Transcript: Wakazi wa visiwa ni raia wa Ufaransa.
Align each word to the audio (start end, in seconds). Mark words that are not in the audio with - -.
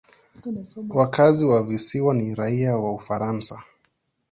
Wakazi 0.89 1.45
wa 1.45 1.63
visiwa 1.63 2.13
ni 2.13 2.35
raia 2.35 2.77
wa 2.77 2.91
Ufaransa. 2.93 3.63